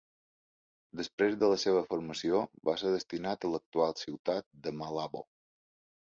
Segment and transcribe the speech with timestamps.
[0.99, 5.23] Després de la seva formació, va ser destinat a l'actual ciutat de Malabo.